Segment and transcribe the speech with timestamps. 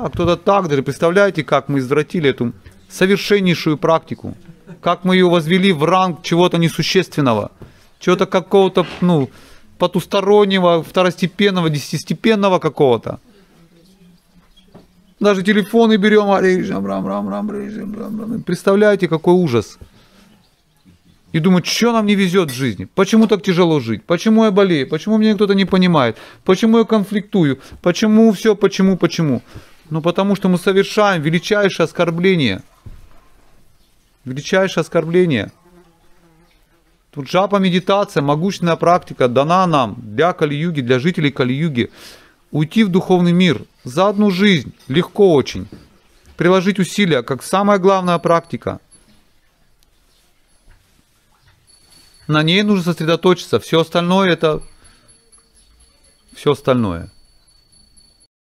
[0.00, 0.68] так, кто-то так.
[0.68, 2.52] Даже представляете, как мы извратили эту
[2.88, 4.34] совершеннейшую практику.
[4.80, 7.50] Как мы ее возвели в ранг чего-то несущественного.
[7.98, 9.28] Чего-то какого-то, ну,
[9.78, 13.20] потустороннего, второстепенного, десятистепенного какого-то.
[15.20, 16.26] Даже телефоны берем,
[18.42, 19.78] представляете, какой ужас.
[21.32, 24.88] И думают, что нам не везет в жизни, почему так тяжело жить, почему я болею,
[24.88, 29.42] почему меня кто-то не понимает, почему я конфликтую, почему все, почему, почему.
[29.90, 32.62] Ну потому что мы совершаем величайшее оскорбление.
[34.24, 35.50] Величайшее оскорбление.
[37.10, 41.90] Тут жапа медитация, могущественная практика дана нам для Кали-юги, для жителей Кали-юги.
[42.52, 45.68] Уйти в духовный мир за одну жизнь легко очень.
[46.36, 48.80] Приложить усилия, как самая главная практика.
[52.28, 53.58] На ней нужно сосредоточиться.
[53.58, 54.62] Все остальное это
[56.32, 57.10] все остальное.